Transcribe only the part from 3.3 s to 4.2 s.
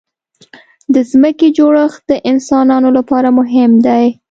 مهم دی.